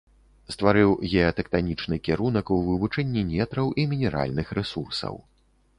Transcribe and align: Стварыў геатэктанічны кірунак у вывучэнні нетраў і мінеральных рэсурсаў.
Стварыў 0.53 0.93
геатэктанічны 1.11 1.95
кірунак 2.07 2.45
у 2.57 2.59
вывучэнні 2.71 3.21
нетраў 3.33 3.67
і 3.83 3.91
мінеральных 3.95 4.47
рэсурсаў. 4.63 5.15